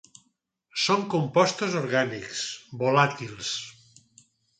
Són 0.83 1.03
compostos 1.11 1.75
orgànics 1.81 2.41
volàtils. 2.81 3.53